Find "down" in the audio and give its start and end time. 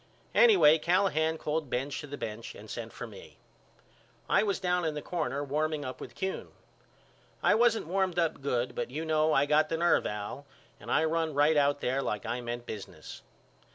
4.59-4.83